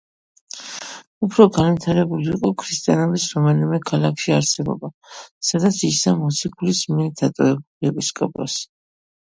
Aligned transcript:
უფრო 1.27 1.45
განვითარებული 1.57 2.25
იყო 2.37 2.51
ქრისტიანობის 2.61 3.27
რომელიმე 3.37 3.81
ქალაქში 3.91 4.35
არსებობა, 4.39 4.91
სადაც 5.53 5.81
იჯდა 5.91 6.17
მოციქულის 6.25 6.85
მიერ 6.97 7.15
დატოვებული 7.23 7.95
ეპისკოპოსი. 7.95 8.69